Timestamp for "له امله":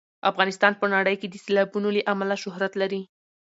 1.95-2.35